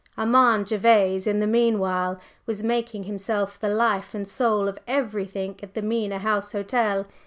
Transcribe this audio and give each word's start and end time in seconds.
Armand 0.17 0.65
Gervase 0.69 1.27
in 1.27 1.41
the 1.41 1.45
meanwhile 1.45 2.19
was 2.47 2.63
making 2.63 3.03
himself 3.03 3.59
the 3.59 3.69
life 3.69 4.15
and 4.15 4.27
soul 4.27 4.67
of 4.67 4.79
everything 4.87 5.55
at 5.61 5.75
the 5.75 5.81
Mena 5.83 6.17
House 6.17 6.53
Hotel. 6.53 7.05